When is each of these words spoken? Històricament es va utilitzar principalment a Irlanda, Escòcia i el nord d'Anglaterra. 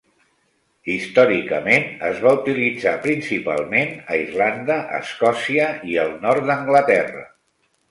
Històricament 0.93 1.85
es 2.07 2.21
va 2.23 2.31
utilitzar 2.37 2.95
principalment 3.05 3.93
a 4.15 4.19
Irlanda, 4.23 4.81
Escòcia 5.03 5.71
i 5.93 6.01
el 6.07 6.19
nord 6.27 6.51
d'Anglaterra. 6.51 7.25